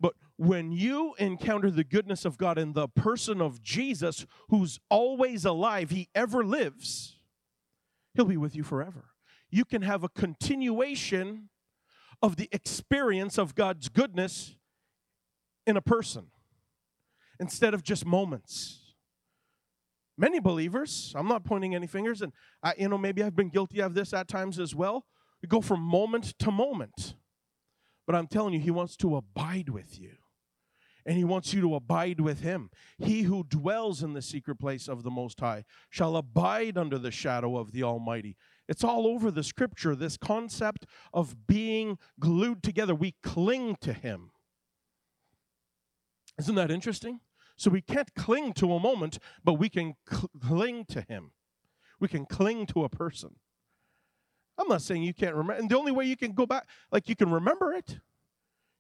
[0.04, 5.46] But when you encounter the goodness of God in the person of Jesus, who's always
[5.46, 7.18] alive, he ever lives
[8.14, 9.06] He'll be with you forever.
[9.50, 11.50] You can have a continuation
[12.22, 14.56] of the experience of God's goodness
[15.66, 16.28] in a person
[17.40, 18.94] instead of just moments.
[20.18, 23.82] Many believers, I'm not pointing any fingers, and I, you know, maybe I've been guilty
[23.82, 25.06] of this at times as well.
[25.42, 27.16] We go from moment to moment.
[28.06, 30.18] But I'm telling you, He wants to abide with you
[31.06, 32.70] and he wants you to abide with him.
[32.98, 37.12] He who dwells in the secret place of the Most High shall abide under the
[37.12, 38.38] shadow of the Almighty.
[38.70, 42.96] It's all over the scripture, this concept of being glued together.
[42.96, 44.32] We cling to him.
[46.40, 47.20] Isn't that interesting?
[47.58, 51.32] So we can't cling to a moment, but we can cl- cling to him.
[52.00, 53.36] We can cling to a person.
[54.58, 55.54] I'm not saying you can't remember.
[55.54, 58.00] And the only way you can go back, like you can remember it,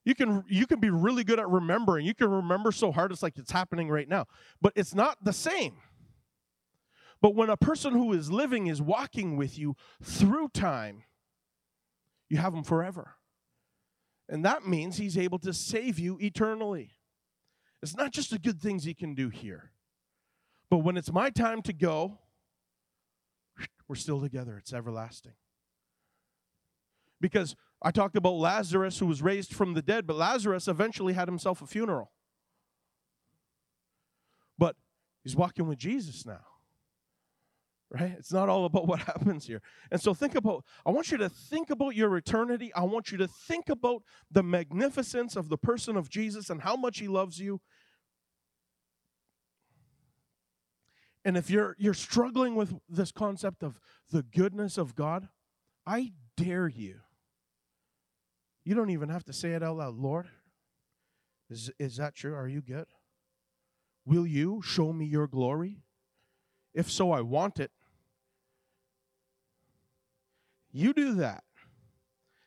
[0.05, 2.05] you can you can be really good at remembering.
[2.05, 4.25] You can remember so hard it's like it's happening right now.
[4.61, 5.77] But it's not the same.
[7.21, 11.03] But when a person who is living is walking with you through time,
[12.29, 13.15] you have him forever.
[14.27, 16.91] And that means he's able to save you eternally.
[17.81, 19.71] It's not just the good things he can do here.
[20.69, 22.19] But when it's my time to go,
[23.87, 24.57] we're still together.
[24.57, 25.33] It's everlasting.
[27.23, 31.29] Because I talked about Lazarus who was raised from the dead, but Lazarus eventually had
[31.29, 32.11] himself a funeral.
[34.57, 34.75] But
[35.23, 36.41] he's walking with Jesus now.
[37.89, 38.13] Right?
[38.19, 39.61] It's not all about what happens here.
[39.89, 42.73] And so think about, I want you to think about your eternity.
[42.73, 46.75] I want you to think about the magnificence of the person of Jesus and how
[46.75, 47.61] much he loves you.
[51.23, 53.79] And if you're you're struggling with this concept of
[54.11, 55.29] the goodness of God,
[55.87, 56.99] I dare you
[58.63, 59.95] you don't even have to say it out loud.
[59.95, 60.27] Lord,
[61.49, 62.33] is, is that true?
[62.33, 62.87] Are you good?
[64.05, 65.83] Will you show me your glory?
[66.73, 67.71] If so, I want it.
[70.71, 71.43] You do that,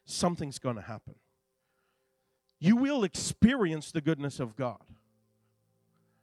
[0.05, 1.15] something's going to happen.
[2.59, 4.81] You will experience the goodness of God.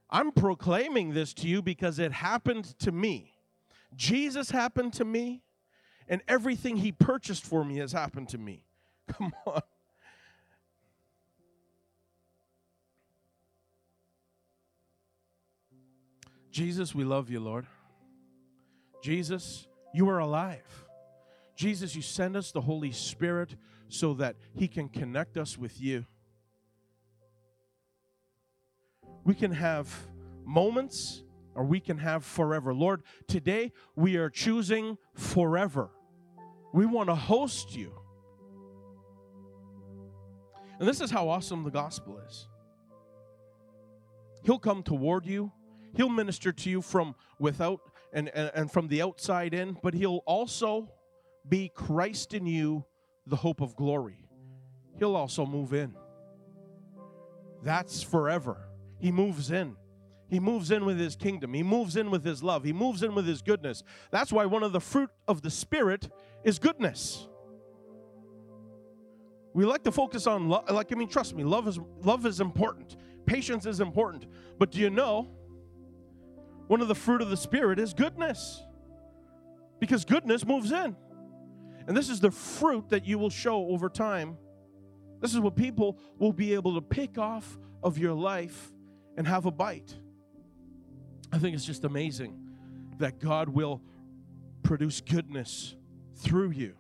[0.10, 3.34] I'm proclaiming this to you because it happened to me.
[3.96, 5.44] Jesus happened to me,
[6.08, 8.66] and everything he purchased for me has happened to me.
[9.12, 9.62] Come on.
[16.54, 17.66] Jesus, we love you, Lord.
[19.02, 20.86] Jesus, you are alive.
[21.56, 23.56] Jesus, you send us the Holy Spirit
[23.90, 26.06] so that He can connect us with you.
[29.24, 29.92] We can have
[30.46, 31.24] moments
[31.56, 32.72] or we can have forever.
[32.72, 35.90] Lord, today we are choosing forever.
[36.72, 37.94] We want to host you.
[40.80, 42.48] And this is how awesome the gospel is.
[44.44, 45.52] He'll come toward you
[45.94, 47.82] He'll minister to you from without
[48.12, 50.90] and, and, and from the outside in, but He'll also
[51.48, 52.86] be Christ in you,
[53.28, 54.28] the hope of glory.
[55.00, 55.94] He'll also move in.
[57.64, 58.58] That's forever.
[59.00, 59.76] He moves in.
[60.30, 61.54] He moves in with his kingdom.
[61.54, 62.64] He moves in with his love.
[62.64, 63.84] He moves in with his goodness.
[64.12, 66.10] That's why one of the fruit of the Spirit
[66.44, 67.28] is goodness.
[69.54, 70.70] We like to focus on love.
[70.70, 72.96] Like, I mean, trust me, love is love is important.
[73.26, 74.26] Patience is important.
[74.58, 75.30] But do you know
[76.68, 78.62] one of the fruit of the Spirit is goodness.
[79.80, 80.96] Because goodness moves in.
[81.88, 84.38] And this is the fruit that you will show over time.
[85.20, 88.72] This is what people will be able to pick off of your life
[89.18, 89.94] and have a bite.
[91.32, 92.40] I think it's just amazing
[93.00, 93.82] that God will
[94.62, 95.76] produce goodness
[96.16, 96.76] through you.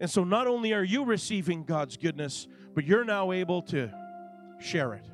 [0.00, 3.90] And so not only are you receiving God's goodness, but you're now able to
[4.60, 5.04] share it.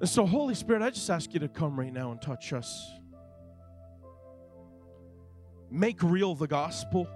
[0.00, 2.90] And so, Holy Spirit, I just ask you to come right now and touch us.
[5.70, 7.08] Make real the gospel.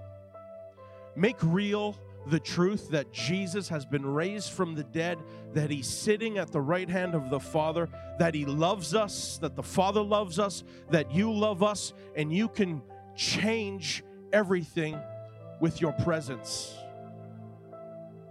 [1.15, 5.17] Make real the truth that Jesus has been raised from the dead,
[5.53, 9.55] that he's sitting at the right hand of the Father, that he loves us, that
[9.55, 12.81] the Father loves us, that you love us, and you can
[13.15, 14.99] change everything
[15.59, 16.75] with your presence,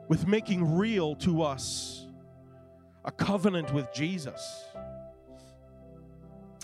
[0.09, 2.07] with making real to us
[3.09, 4.66] a covenant with Jesus.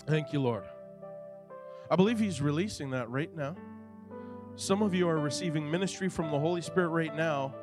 [0.05, 0.63] Thank you, Lord.
[1.89, 3.55] I believe He's releasing that right now.
[4.55, 7.55] Some of you are receiving ministry from the Holy Spirit right now.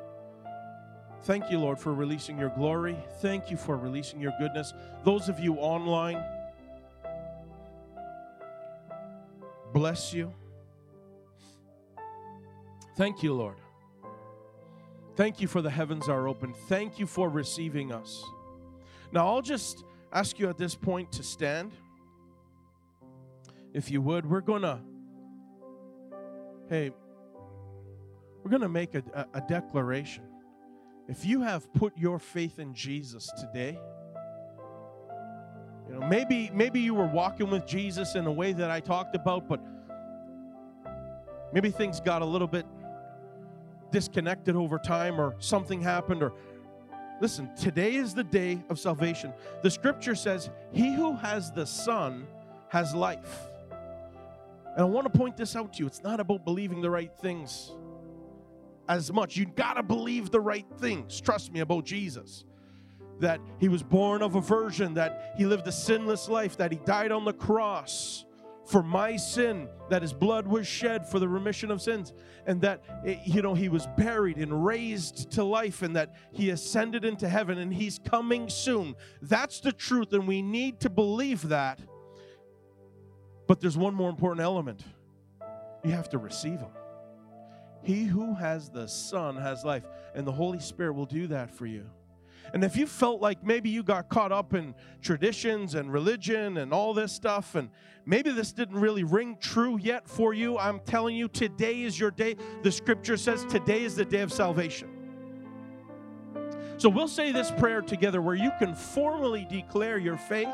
[1.21, 2.97] Thank you, Lord, for releasing your glory.
[3.21, 4.73] Thank you for releasing your goodness.
[5.05, 6.21] Those of you online,
[9.71, 10.33] bless you.
[12.97, 13.55] Thank you, Lord.
[15.15, 16.53] Thank you for the heavens are open.
[16.67, 18.25] Thank you for receiving us.
[19.13, 21.71] Now, I'll just ask you at this point to stand.
[23.71, 24.79] If you would, we're going to,
[26.67, 26.91] hey,
[28.43, 30.23] we're going to make a, a, a, declaration.
[31.07, 33.79] If you have put your faith in Jesus today,
[35.87, 39.15] you know, maybe maybe you were walking with Jesus in a way that I talked
[39.15, 39.61] about, but
[41.53, 42.65] maybe things got a little bit
[43.91, 46.33] disconnected over time or something happened or
[47.23, 49.33] listen, today is the day of salvation.
[49.61, 52.27] The scripture says, "He who has the Son
[52.67, 53.49] has life."
[54.75, 55.87] And I want to point this out to you.
[55.87, 57.71] It's not about believing the right things
[58.89, 59.37] as much.
[59.37, 61.21] You got to believe the right things.
[61.21, 62.43] Trust me about Jesus.
[63.19, 66.79] That he was born of a virgin, that he lived a sinless life, that he
[66.79, 68.25] died on the cross
[68.65, 72.13] for my sin, that his blood was shed for the remission of sins,
[72.45, 76.49] and that, eh, you know, he was buried and raised to life, and that he
[76.49, 78.95] ascended into heaven and he's coming soon.
[79.21, 81.79] That's the truth, and we need to believe that.
[83.47, 84.83] But there's one more important element
[85.83, 86.71] you have to receive him.
[87.81, 89.83] He who has the Son has life,
[90.15, 91.85] and the Holy Spirit will do that for you.
[92.53, 96.73] And if you felt like maybe you got caught up in traditions and religion and
[96.73, 97.69] all this stuff, and
[98.05, 102.11] maybe this didn't really ring true yet for you, I'm telling you, today is your
[102.11, 102.35] day.
[102.61, 104.89] The scripture says today is the day of salvation.
[106.77, 110.49] So we'll say this prayer together where you can formally declare your faith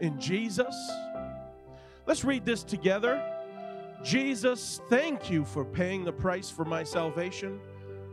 [0.00, 0.74] in Jesus.
[2.06, 3.22] Let's read this together.
[4.02, 7.60] Jesus, thank you for paying the price for my salvation.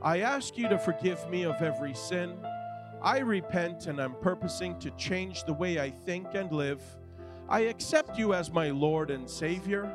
[0.01, 2.37] I ask you to forgive me of every sin.
[3.01, 6.81] I repent and I'm purposing to change the way I think and live.
[7.47, 9.91] I accept you as my Lord and Savior.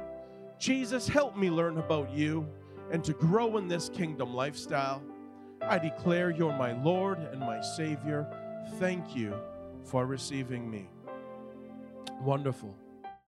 [0.59, 2.49] Jesus, help me learn about you
[2.91, 5.03] and to grow in this kingdom lifestyle.
[5.63, 8.27] I declare you're my Lord and my Savior.
[8.79, 9.35] Thank you
[9.85, 10.89] for receiving me.
[12.21, 12.75] Wonderful.